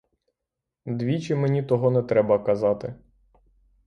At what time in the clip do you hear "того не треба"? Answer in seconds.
1.63-2.39